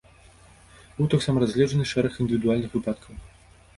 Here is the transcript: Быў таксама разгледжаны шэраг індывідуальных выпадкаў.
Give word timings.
Быў 0.95 1.07
таксама 1.15 1.43
разгледжаны 1.45 1.85
шэраг 1.93 2.13
індывідуальных 2.25 2.69
выпадкаў. 2.79 3.13